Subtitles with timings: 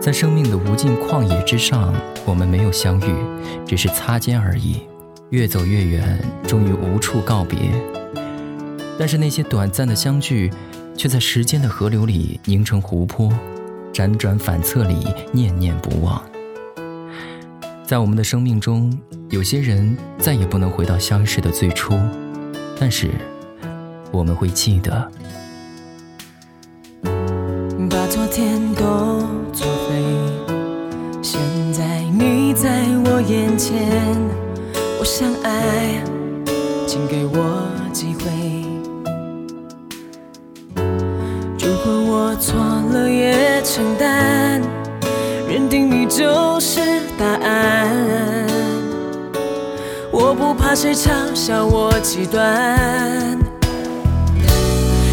[0.00, 3.14] 在生命的无尽旷野之上，我们没有相遇，
[3.66, 4.80] 只是擦肩而已。
[5.28, 7.58] 越走越远，终于无处告别。
[8.98, 10.50] 但是那些短暂的相聚，
[10.96, 13.30] 却在时间的河流里凝成湖泊，
[13.92, 16.20] 辗转反侧里念念不忘。
[17.86, 18.90] 在我们的生命中，
[19.28, 21.92] 有些人再也不能回到相识的最初，
[22.78, 23.10] 但是
[24.10, 25.12] 我们会记得。
[27.88, 28.84] 把昨天都
[35.00, 36.04] 我想爱，
[36.86, 38.30] 请给我机会。
[41.58, 42.60] 如果我错
[42.92, 44.60] 了也承担，
[45.48, 46.82] 认定你就是
[47.16, 47.88] 答案，
[50.12, 52.78] 我不怕谁嘲笑我极端。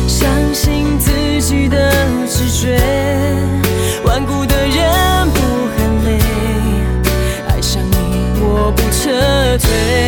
[0.05, 1.89] 相信自己的
[2.27, 2.77] 直觉，
[9.57, 10.06] 最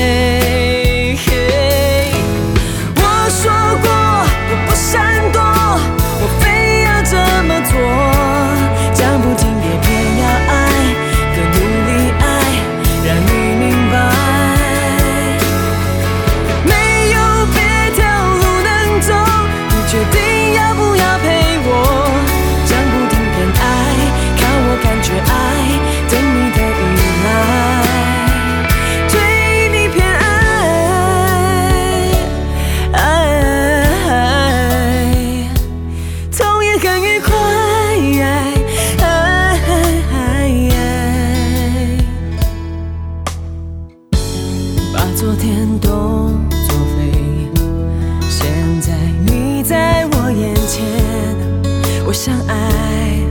[52.22, 53.22] 相，爱，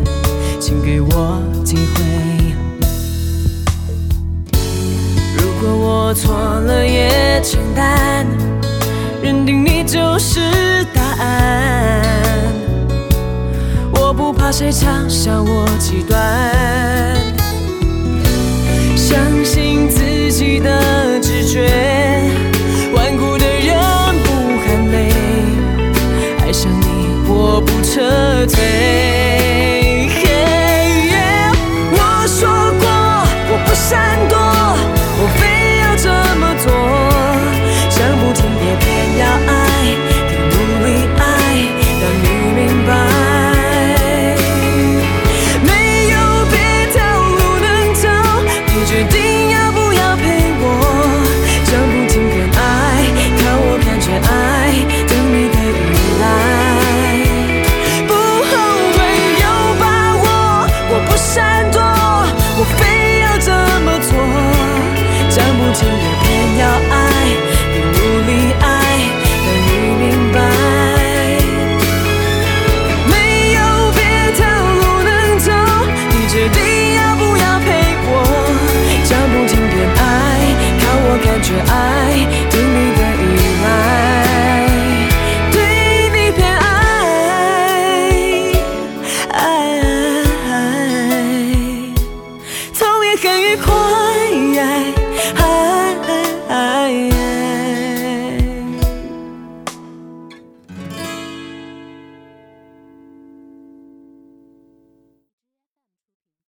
[0.58, 2.02] 请给我机会。
[5.36, 8.26] 如果我错了也承担，
[9.22, 10.40] 认定你就是
[10.94, 12.02] 答案，
[13.92, 16.18] 我不怕谁嘲笑我极端。
[18.96, 21.68] 相信自己的直觉，
[65.78, 66.26] 讲也偏
[66.58, 66.92] 要爱
[67.72, 67.96] 更努
[68.26, 68.62] 力爱
[69.44, 70.36] 让你明白。
[73.06, 73.12] 没
[73.52, 73.56] 有
[73.92, 73.96] 别
[74.34, 74.40] 条
[74.74, 75.08] 路能
[75.38, 75.46] 走
[76.10, 76.58] 你决定
[76.96, 77.66] 要不要陪
[78.08, 78.10] 我？
[79.04, 79.98] 讲不听偏爱
[80.80, 81.72] 靠我感觉爱
[82.50, 83.24] 等你的依
[83.62, 83.66] 赖
[85.52, 85.56] 对
[86.10, 86.66] 你偏爱
[89.30, 89.40] 爱
[92.76, 93.66] 痛也很愉快